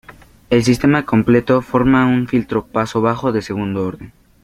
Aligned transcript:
El 0.49 0.63
sistema 0.63 1.05
completo 1.05 1.61
forma 1.61 2.07
un 2.07 2.27
filtro 2.27 2.65
paso-bajo 2.65 3.31
de 3.31 3.43
segundo 3.43 3.85
orden. 3.85 4.11